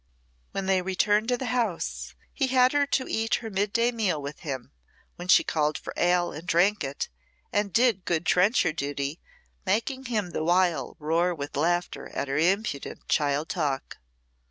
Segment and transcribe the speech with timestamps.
[0.51, 4.19] When they returned to the house, he had her to eat her mid day meal
[4.19, 4.71] with him,
[5.15, 7.07] when she called for ale, and drank it,
[7.53, 9.19] and did good trencher duty,
[9.63, 13.99] making him the while roar with laughter at her impudent child talk.